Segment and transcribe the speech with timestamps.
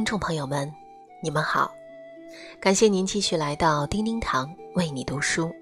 [0.00, 0.74] 听众朋友们，
[1.22, 1.70] 你们好！
[2.58, 5.52] 感谢您继续来到叮叮堂为你读书。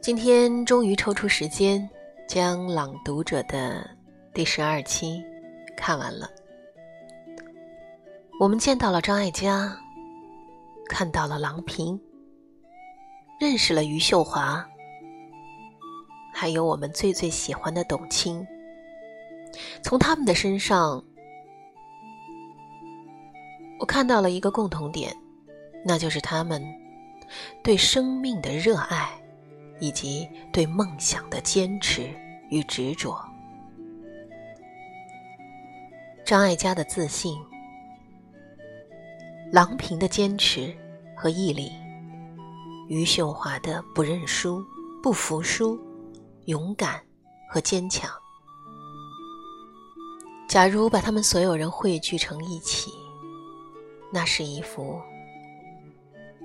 [0.00, 1.90] 今天终于抽出时间
[2.28, 3.84] 将《朗读者》的
[4.32, 5.20] 第十二期
[5.76, 6.30] 看完了。
[8.38, 9.76] 我们见到了张艾嘉，
[10.88, 12.00] 看到了郎平，
[13.40, 14.64] 认识了余秀华，
[16.32, 18.46] 还有我们最最喜欢的董卿。
[19.82, 21.04] 从他们的身上，
[23.80, 25.16] 我看到了一个共同点，
[25.84, 26.62] 那就是他们
[27.64, 29.10] 对生命的热爱，
[29.80, 32.08] 以及对梦想的坚持
[32.50, 33.18] 与执着。
[36.26, 37.34] 张艾嘉的自信，
[39.50, 40.76] 郎平的坚持
[41.16, 41.72] 和毅力，
[42.88, 44.62] 余秀华的不认输、
[45.02, 45.80] 不服输、
[46.44, 47.00] 勇敢
[47.50, 48.10] 和坚强。
[50.46, 52.92] 假如把他们所有人汇聚成一起，
[54.12, 55.00] 那是一幅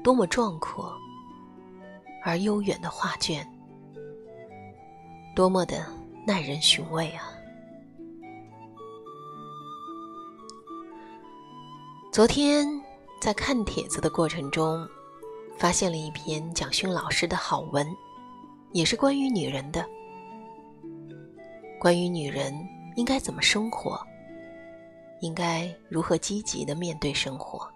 [0.03, 0.95] 多么壮阔
[2.23, 3.47] 而悠远的画卷，
[5.35, 5.85] 多么的
[6.25, 7.23] 耐人寻味啊！
[12.11, 12.67] 昨天
[13.19, 14.87] 在看帖子的过程中，
[15.57, 17.87] 发现了一篇蒋勋老师的好文，
[18.71, 19.85] 也是关于女人的，
[21.79, 22.53] 关于女人。
[22.95, 23.99] 应该怎么生活？
[25.21, 27.67] 应该如何积极的面对生活？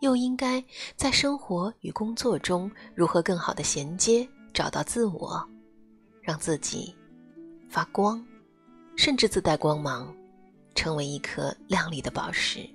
[0.00, 0.62] 又应该
[0.96, 5.48] 在生活与工作中如何更好的衔接，找到自我，
[6.20, 6.94] 让自己
[7.68, 8.24] 发光，
[8.96, 10.14] 甚至自带光芒，
[10.74, 12.68] 成为一颗亮丽的宝石？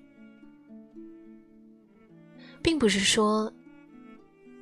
[2.62, 3.52] 并不是说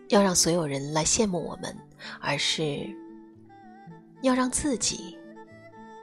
[0.09, 1.75] 要让所有人来羡慕我们，
[2.19, 2.87] 而是
[4.21, 5.17] 要让自己。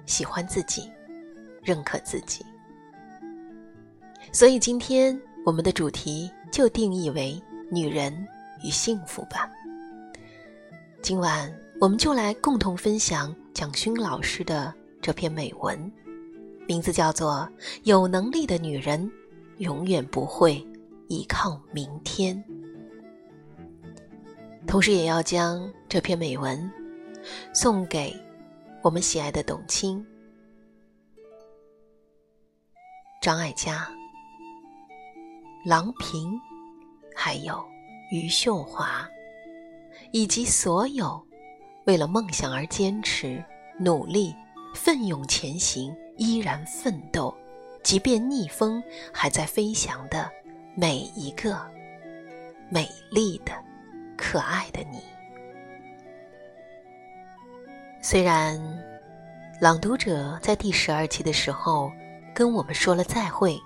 [0.04, 0.90] 喜欢自己，
[1.62, 2.44] 认可自己，
[4.30, 7.40] 所以今天我们的主题就定义为
[7.70, 8.26] “女人
[8.62, 9.50] 与幸福”吧。
[11.02, 15.92] 今晚我们就来共同分享蒋勋老师的这篇美文，
[16.68, 17.48] 名字叫做
[17.84, 19.10] 《有能力的女人
[19.58, 20.64] 永远不会
[21.08, 22.36] 依靠明天》，
[24.66, 26.70] 同时也要将这篇美文
[27.52, 28.14] 送给。
[28.84, 30.04] 我们喜爱的董卿、
[33.22, 33.88] 张艾嘉、
[35.64, 36.40] 郎平，
[37.14, 37.64] 还有
[38.10, 39.08] 余秀华，
[40.10, 41.24] 以及所有
[41.86, 43.42] 为了梦想而坚持、
[43.78, 44.34] 努力、
[44.74, 47.32] 奋勇前行、依然奋斗，
[47.84, 50.28] 即便逆风还在飞翔的
[50.74, 51.56] 每一个
[52.68, 53.52] 美丽的、
[54.16, 55.00] 可爱的你。
[58.02, 58.58] 虽然
[59.60, 61.92] 《朗读者》在第十二期的时候
[62.34, 63.56] 跟我们说了再会，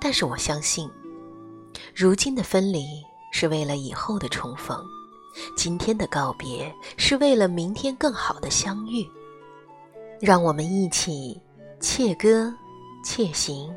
[0.00, 0.90] 但是我相信，
[1.94, 2.86] 如今的分离
[3.32, 4.82] 是为了以后的重逢，
[5.56, 9.06] 今天的告别是为了明天更好的相遇。
[10.20, 11.38] 让我们一起
[11.80, 12.52] 切歌、
[13.04, 13.74] 切行、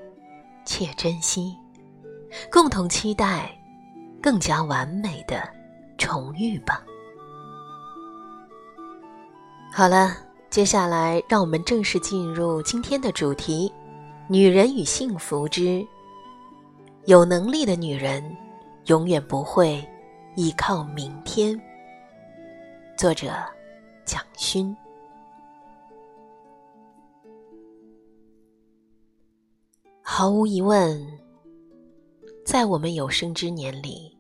[0.66, 1.54] 切珍惜，
[2.50, 3.54] 共同期待
[4.22, 5.50] 更加完美的
[5.98, 6.82] 重遇吧。
[9.72, 10.16] 好了，
[10.50, 13.72] 接下来让我们正式进入今天的主题：
[14.30, 15.86] 女人与幸福之
[17.06, 18.24] 有能力的女人
[18.86, 19.84] 永远不会
[20.36, 21.60] 依靠明天。
[22.98, 23.34] 作者：
[24.06, 24.76] 蒋勋。
[30.02, 31.20] 毫无疑问，
[32.46, 34.18] 在我们有生之年里，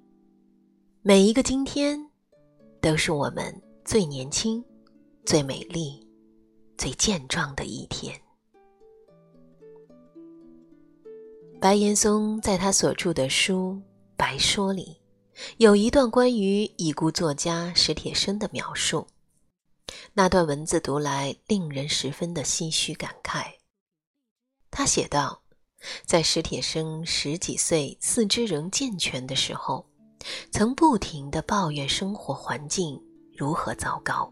[1.01, 1.99] 每一个今天
[2.81, 3.53] 都是我们
[3.83, 4.63] 最年轻。
[5.25, 6.03] 最美丽、
[6.75, 8.19] 最健壮的一天。
[11.61, 13.73] 白岩松在他所著的书
[14.15, 14.95] 《白说》里，
[15.57, 19.05] 有一段关于已故作家史铁生的描述。
[20.13, 23.43] 那段文字读来令人十分的唏嘘感慨。
[24.71, 25.41] 他写道
[26.07, 29.85] ：“在史铁生十几岁、四肢仍健全的时候，
[30.51, 32.97] 曾不停的抱怨生活环境
[33.35, 34.31] 如何糟糕。”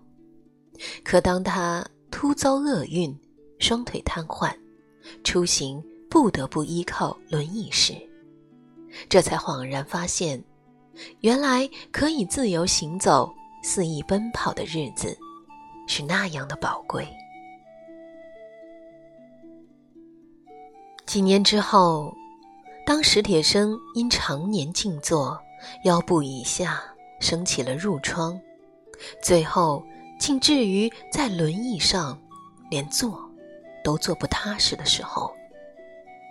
[1.03, 3.13] 可当他突遭厄运，
[3.59, 4.57] 双腿瘫痪，
[5.25, 7.93] 出行不得不依靠轮椅时，
[9.09, 10.43] 这才恍然发现，
[11.21, 13.33] 原来可以自由行走、
[13.63, 15.17] 肆意奔跑的日子，
[15.87, 17.07] 是那样的宝贵。
[21.05, 22.13] 几年之后，
[22.85, 25.39] 当史铁生因常年静坐，
[25.83, 26.83] 腰部以下
[27.19, 28.39] 生起了褥疮，
[29.21, 29.83] 最后。
[30.19, 32.19] 竟至于在轮椅上
[32.71, 33.21] 连坐
[33.83, 35.31] 都坐不踏实的时候，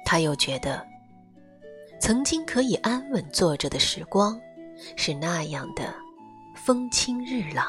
[0.06, 0.86] 他又觉得，
[2.00, 4.40] 曾经可以安稳坐着的时光，
[4.96, 5.92] 是那样的
[6.54, 7.66] 风清日朗，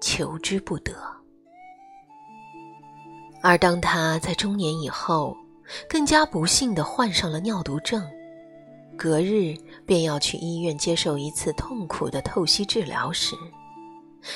[0.00, 0.94] 求之不得。
[3.42, 5.36] 而当他在中年以后，
[5.88, 8.08] 更加不幸地患上了尿毒症，
[8.96, 9.54] 隔日
[9.84, 13.34] 便要去医院接受一次痛苦的透析治疗时，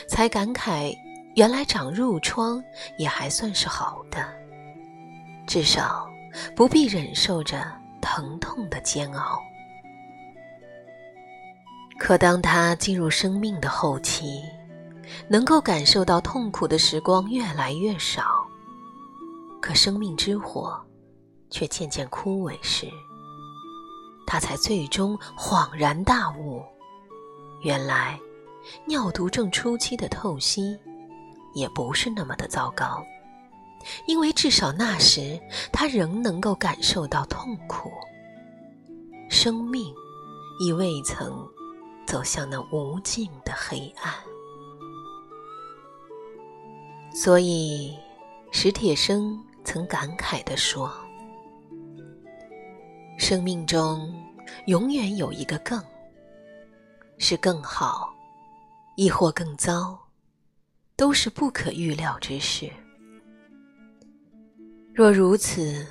[0.09, 0.93] 才感慨，
[1.37, 2.63] 原来长褥疮
[2.99, 4.25] 也还算是好的，
[5.47, 6.09] 至少
[6.55, 7.67] 不必忍受着
[8.01, 9.39] 疼痛的煎熬。
[11.99, 14.43] 可当他进入生命的后期，
[15.29, 18.25] 能够感受到痛苦的时光越来越少，
[19.61, 20.81] 可生命之火
[21.51, 22.87] 却渐渐枯萎时，
[24.27, 26.63] 他才最终恍然大悟，
[27.63, 28.19] 原来。
[28.87, 30.79] 尿毒症初期的透析，
[31.53, 33.05] 也不是那么的糟糕，
[34.07, 35.41] 因为至少那时
[35.73, 37.91] 他仍能够感受到痛苦，
[39.29, 39.95] 生命
[40.61, 41.49] 已未曾
[42.07, 44.13] 走向那无尽的黑暗。
[47.15, 47.97] 所以，
[48.51, 50.93] 史铁生曾感慨地说
[53.19, 54.13] ：“生命中
[54.67, 55.83] 永远有一个更，
[57.19, 58.11] 是更好。”
[58.95, 59.99] 亦或更糟，
[60.97, 62.71] 都是不可预料之事。
[64.95, 65.87] 若如此，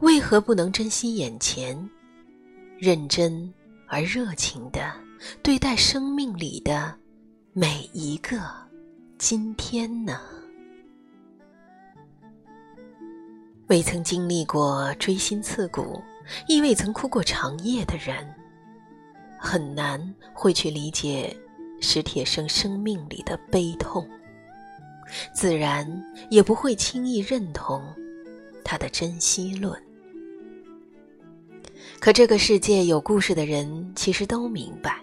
[0.00, 1.88] 为何不能珍惜眼前，
[2.78, 3.52] 认真
[3.86, 4.92] 而热情的
[5.40, 6.92] 对待生命里的
[7.52, 8.40] 每一个
[9.18, 10.20] 今天呢？
[13.68, 16.02] 未曾经历过锥心刺骨，
[16.48, 18.34] 亦未曾哭过长夜的人，
[19.38, 21.36] 很难会去理解。
[21.80, 24.08] 史铁生生命里的悲痛，
[25.34, 25.86] 自然
[26.30, 27.84] 也不会轻易认同
[28.64, 29.78] 他的珍惜论。
[32.00, 35.02] 可这个世界有故事的人其实都明白，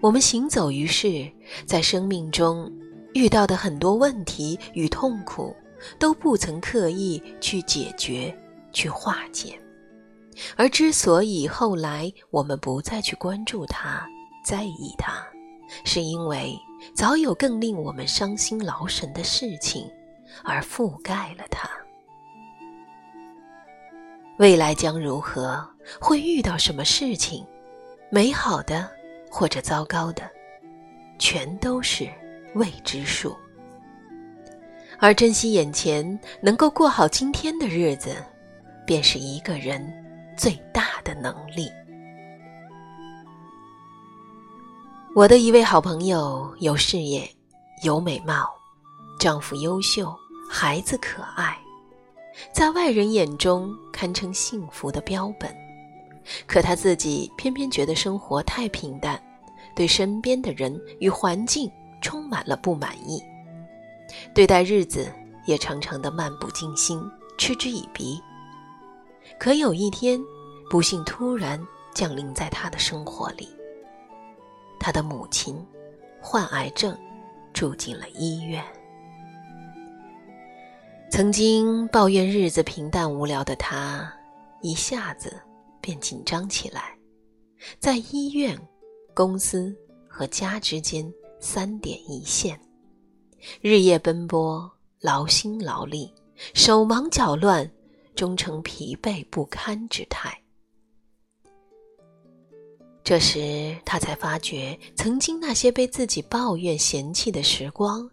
[0.00, 1.30] 我们行走于世，
[1.66, 2.70] 在生命中
[3.12, 5.54] 遇到的很多问题与痛苦，
[5.98, 8.34] 都不曾刻意去解决、
[8.72, 9.58] 去化解。
[10.56, 14.06] 而之所以后来我们不再去关注它、
[14.44, 15.22] 在意它，
[15.84, 16.58] 是因为
[16.94, 19.86] 早有更令我们伤心劳神的事情，
[20.44, 21.68] 而覆盖了它。
[24.40, 25.62] 未来将如何，
[26.00, 27.46] 会遇到什么事情，
[28.10, 28.88] 美好的
[29.30, 30.22] 或者糟糕的，
[31.18, 32.08] 全都是
[32.54, 33.36] 未知数。
[34.98, 38.16] 而珍惜眼前，能够过好今天的日子，
[38.86, 39.86] 便是一个人
[40.38, 41.70] 最大的能力。
[45.14, 47.30] 我的一位好朋友有事业，
[47.84, 48.48] 有美貌，
[49.18, 50.10] 丈夫优秀，
[50.50, 51.58] 孩子可爱，
[52.52, 55.54] 在外人眼中堪称幸福的标本。
[56.46, 59.20] 可他自己偏偏觉得生活太平淡，
[59.74, 61.70] 对身边的人与环境
[62.00, 63.22] 充满了不满意，
[64.34, 65.12] 对待日子
[65.46, 67.02] 也常常的漫不经心，
[67.36, 68.20] 嗤之以鼻。
[69.38, 70.20] 可有一天，
[70.70, 71.60] 不幸突然
[71.94, 73.48] 降临在他的生活里。
[74.78, 75.66] 他的母亲
[76.20, 76.96] 患癌症，
[77.52, 78.62] 住进了医院。
[81.10, 84.10] 曾经抱怨日子平淡无聊的他，
[84.62, 85.42] 一下子
[85.80, 86.96] 便紧张起来，
[87.80, 88.56] 在医院、
[89.12, 89.76] 公司
[90.08, 92.58] 和家之间三点一线，
[93.60, 96.14] 日夜奔波，劳心劳力，
[96.54, 97.68] 手忙脚乱，
[98.14, 100.40] 终成疲惫不堪之态。
[103.02, 108.08] 这时，他才发觉，曾经那些被自己抱怨嫌弃的时光，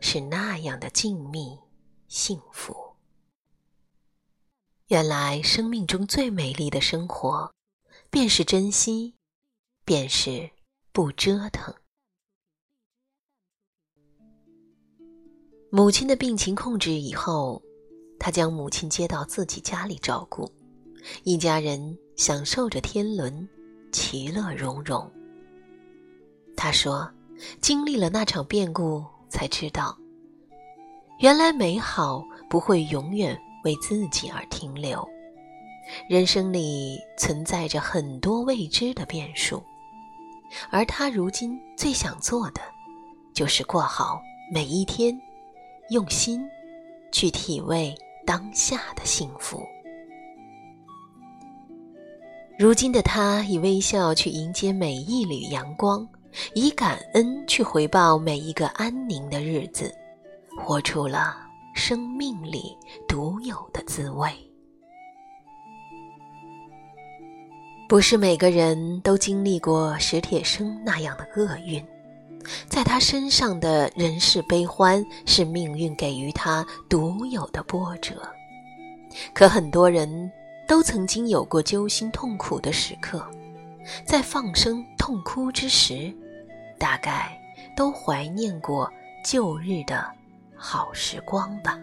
[0.00, 1.58] 是那样的静谧、
[2.10, 2.96] 幸福。
[4.88, 7.54] 原来，生命中最美丽的生活，
[8.10, 9.14] 便是珍惜，
[9.84, 10.50] 便是
[10.90, 11.72] 不折腾。
[15.70, 17.62] 母亲的病情控制以后，
[18.18, 20.50] 他将母亲接到自己家里照顾，
[21.22, 23.48] 一家人享受着天伦。
[23.92, 25.08] 其乐融融。
[26.56, 27.12] 他说
[27.60, 29.98] ：“经历了那场变故，才知道，
[31.20, 35.06] 原来美好不会永远为自己而停留。
[36.08, 39.62] 人生里存在着很多未知的变数，
[40.70, 42.62] 而他如今最想做的，
[43.34, 44.18] 就是过好
[44.50, 45.14] 每一天，
[45.90, 46.40] 用心
[47.12, 49.62] 去体味当下的幸福。”
[52.58, 56.08] 如今的他，以微笑去迎接每一缕阳光，
[56.54, 59.94] 以感恩去回报每一个安宁的日子，
[60.70, 61.36] 活出了
[61.74, 64.30] 生命里独有的滋味。
[67.88, 71.84] 不是每个人都经历过史铁生那样的厄运，
[72.68, 78.22] 在他身上的人世悲欢是命运给予他独有的波折。
[79.34, 80.30] 可很多人
[80.68, 83.28] 都曾经有过揪心痛苦的时刻，
[84.06, 86.14] 在放声痛哭之时，
[86.78, 87.36] 大概
[87.76, 88.88] 都怀念过
[89.24, 90.08] 旧日的
[90.62, 91.78] 好时光吧。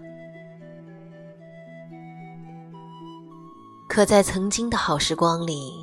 [3.90, 5.74] 可在曾经的好时光里，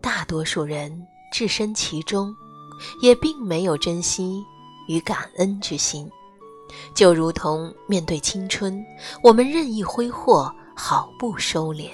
[0.00, 2.34] 大多数人置身其中，
[3.02, 4.42] 也并没有珍惜
[4.88, 6.10] 与感恩之心，
[6.94, 8.82] 就如同面对青春，
[9.22, 11.90] 我们任意挥霍，毫不收敛，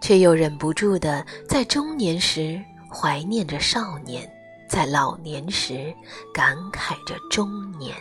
[0.00, 2.58] 却又忍不住的在中年时
[2.90, 4.26] 怀念着少年，
[4.70, 5.94] 在老年时
[6.32, 7.94] 感慨着中年。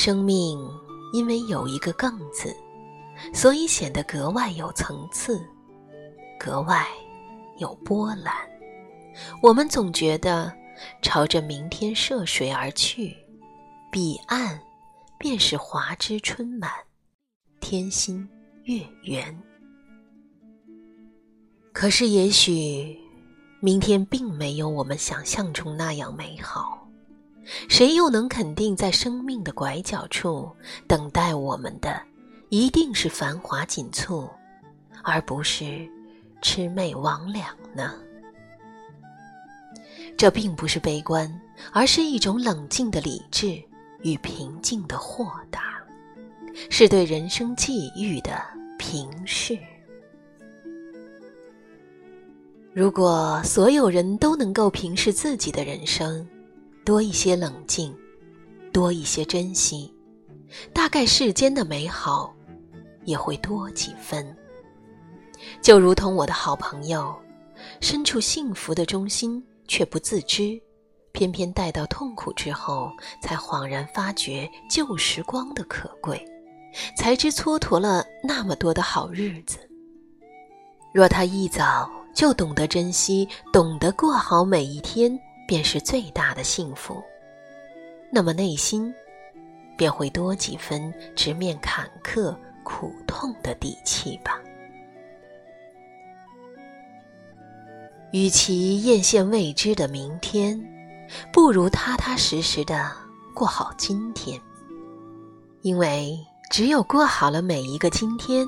[0.00, 0.56] 生命
[1.12, 2.54] 因为有一个“更”字，
[3.34, 5.44] 所以显得格外有层次。
[6.38, 6.86] 格外
[7.58, 8.32] 有波澜，
[9.42, 10.52] 我们总觉得
[11.02, 13.16] 朝着明天涉水而去，
[13.90, 14.56] 彼岸
[15.18, 16.70] 便是华枝春满，
[17.58, 18.26] 天心
[18.66, 19.36] 月圆。
[21.72, 22.96] 可是，也许
[23.58, 26.87] 明天并没有我们想象中那样美好。
[27.68, 30.50] 谁又能肯定，在生命的拐角处
[30.86, 32.00] 等待我们的，
[32.50, 34.28] 一定是繁华锦簇，
[35.02, 35.88] 而不是？
[36.40, 37.42] 魑魅魍魉
[37.74, 37.94] 呢？
[40.16, 41.28] 这并不是悲观，
[41.72, 43.60] 而是一种冷静的理智
[44.02, 45.82] 与平静的豁达，
[46.70, 48.40] 是对人生际遇的
[48.78, 49.58] 平视。
[52.72, 56.24] 如果所有人都能够平视自己的人生，
[56.88, 57.94] 多一些冷静，
[58.72, 59.94] 多一些珍惜，
[60.72, 62.34] 大概世间的美好
[63.04, 64.34] 也会多几分。
[65.60, 67.14] 就如同我的好朋友，
[67.82, 70.58] 身处幸福的中心却不自知，
[71.12, 72.90] 偏偏待到痛苦之后，
[73.20, 76.18] 才恍然发觉旧时光的可贵，
[76.96, 79.58] 才知蹉跎了那么多的好日子。
[80.94, 87.02] 若他一早就懂得珍惜，懂得过好每一天，便是最大的幸福，
[88.12, 88.94] 那么内心
[89.78, 94.38] 便会多几分直面坎坷苦痛的底气吧。
[98.12, 100.62] 与其艳羡未知的明天，
[101.32, 102.92] 不如踏踏实实的
[103.34, 104.38] 过好今天。
[105.62, 106.14] 因为
[106.50, 108.46] 只有过好了每一个今天，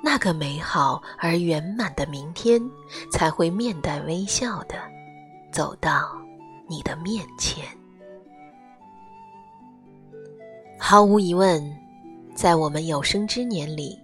[0.00, 2.62] 那个美好而圆满的明天
[3.10, 4.93] 才会面带微笑的
[5.54, 6.10] 走到
[6.68, 7.64] 你的面前。
[10.76, 11.64] 毫无疑问，
[12.34, 13.96] 在我们有生之年里，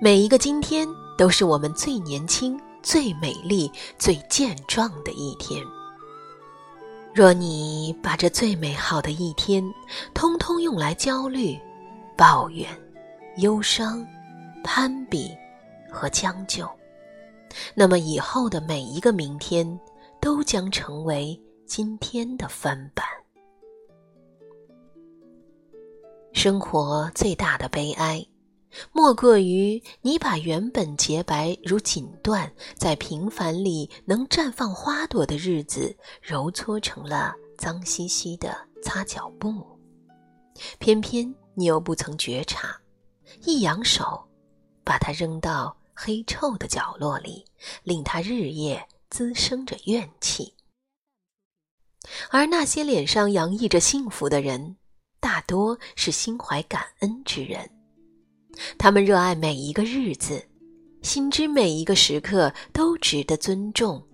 [0.00, 0.88] 每一个今天
[1.18, 2.58] 都是我们最年轻。
[2.82, 5.60] 最美丽、最健壮的一天。
[7.12, 9.60] 若你把这最美好的一天，
[10.14, 11.58] 通通用来焦虑、
[12.16, 12.70] 抱怨、
[13.38, 14.06] 忧伤、
[14.62, 15.36] 攀比
[15.90, 16.64] 和将就，
[17.74, 19.66] 那么以后的每一个明天，
[20.26, 23.06] 都将成为今天的翻版。
[26.32, 28.26] 生活最大的悲哀。
[28.90, 38.52] 莫过于你把原本洁白如锦缎，在平凡里能绽放花朵的日子，揉搓成了脏兮兮的
[38.82, 39.64] 擦脚布。
[40.80, 42.76] 偏偏你又不曾觉察，
[43.44, 44.26] 一扬手，
[44.82, 47.44] 把它扔到黑臭的角落里，
[47.84, 48.84] 令它日夜
[49.16, 50.52] 滋生着怨气。
[52.28, 54.76] 而那些脸上洋溢着幸福的人，
[55.20, 57.66] 大多是心怀感恩之人。
[58.76, 60.46] 他们热爱每一个日子，
[61.00, 64.06] 心知每一个时刻都值得尊重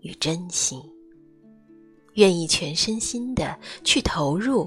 [0.00, 0.80] 与珍惜，
[2.14, 4.66] 愿意全身心的去投入，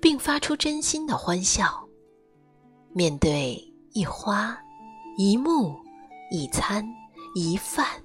[0.00, 1.84] 并发出真心的欢笑。
[2.92, 3.60] 面对
[3.92, 4.56] 一花、
[5.16, 5.74] 一木、
[6.30, 6.86] 一餐、
[7.34, 8.00] 一饭，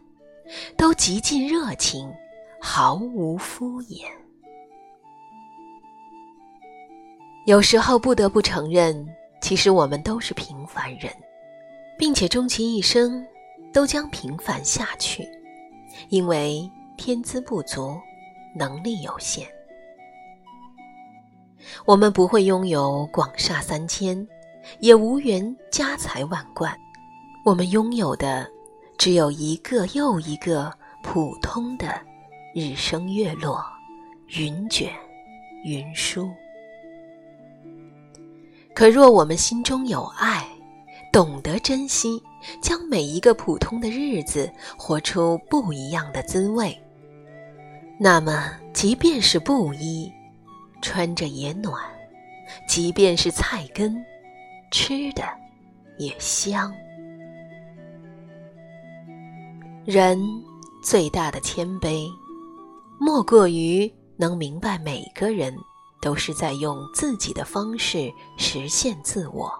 [0.77, 2.11] 都极尽热情，
[2.61, 4.05] 毫无敷衍。
[7.45, 9.07] 有时候不得不承认。
[9.41, 11.13] 其实我们都是平凡人，
[11.99, 13.23] 并且终其一生
[13.71, 15.27] 都将平凡下去，
[16.09, 17.95] 因为天资不足，
[18.55, 19.47] 能力有限。
[21.85, 24.27] 我们不会拥有广厦三千，
[24.79, 26.75] 也无缘家财万贯，
[27.45, 28.49] 我们拥有的
[28.97, 30.71] 只有一个又一个
[31.03, 31.87] 普通的
[32.53, 33.63] 日升月落、
[34.27, 34.89] 云卷
[35.63, 36.29] 云舒。
[38.73, 40.45] 可若我们心中有爱，
[41.13, 42.21] 懂得珍惜，
[42.61, 46.77] 将每一个普通的日子活出不一样的滋味。
[47.97, 50.11] 那么，即便是布衣，
[50.81, 51.73] 穿着也暖；
[52.67, 54.03] 即便是菜根，
[54.71, 55.23] 吃的
[55.97, 56.73] 也香。
[59.85, 60.19] 人
[60.81, 62.11] 最大的谦卑，
[62.99, 65.55] 莫过于能明白每个人
[66.01, 69.51] 都是在用自己的方式实现自我，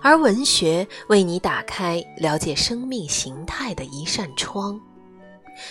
[0.00, 4.80] 而文学为你打开了解生命形态的一扇窗。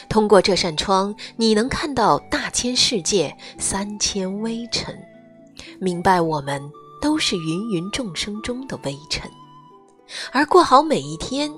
[0.09, 5.01] 通过这扇窗，你能看到大千世界，三千微尘，
[5.79, 6.61] 明白我们
[7.01, 9.31] 都是芸芸众生中的微尘，
[10.33, 11.49] 而过好每一天，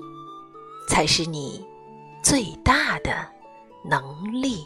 [0.88, 1.66] 才是你
[2.28, 3.26] 最大的
[3.82, 4.02] 能
[4.42, 4.58] 力。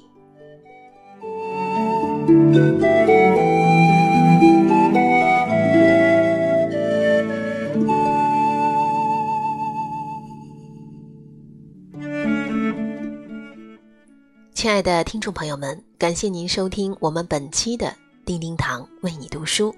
[14.53, 17.95] 亲爱的听众朋友们，感谢您收听我们本期的
[18.27, 19.73] 叮叮堂为你读书。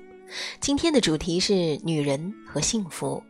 [0.59, 3.23] 今天的主题是女人和幸福，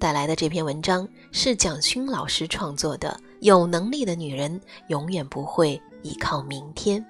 [0.00, 3.20] 带来的这篇文章是蒋勋老师创作的。
[3.40, 7.04] 有能力的女人永远不会依靠明天。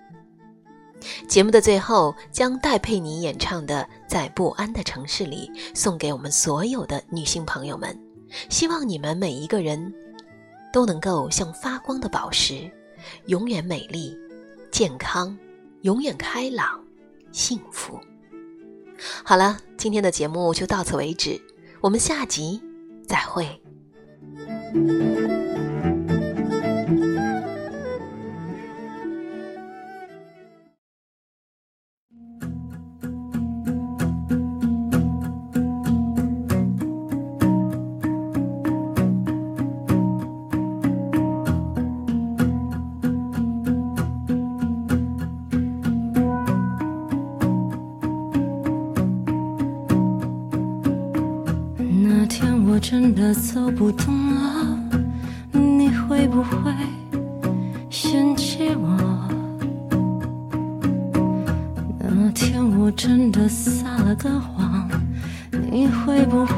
[1.28, 7.96] 节目的最后，将戴佩妮演唱的《在不安的城市里》送给我们所有的女性朋友们，
[8.48, 9.92] 希望你们每一个人
[10.72, 12.70] 都能够像发光的宝石。
[13.26, 14.16] 永远美丽、
[14.70, 15.36] 健康，
[15.82, 16.84] 永远开朗、
[17.32, 17.98] 幸福。
[19.24, 21.40] 好了，今天的节目就到此为止，
[21.80, 22.60] 我们下集
[23.10, 23.44] 再会。
[63.02, 64.86] 真的撒了个谎，
[65.70, 66.54] 你会不会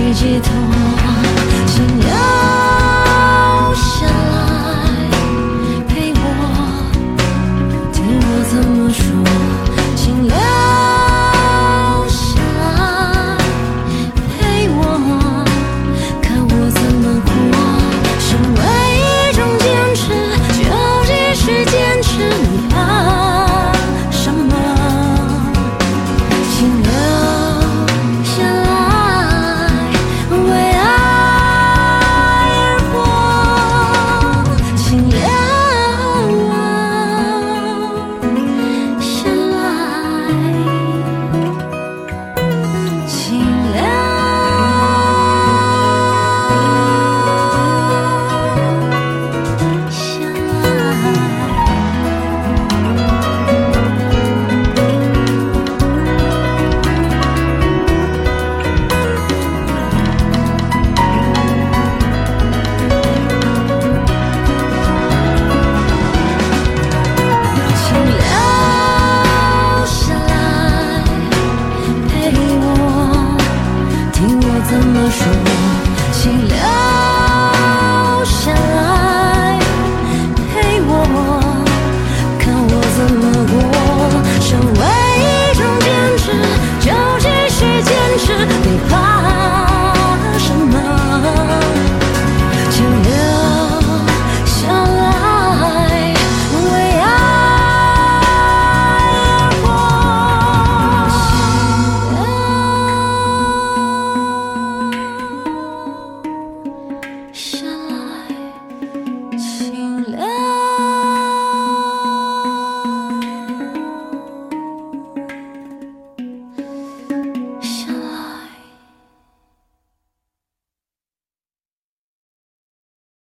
[0.00, 0.50] 定的线索，随即寄托
[1.66, 2.39] 信仰。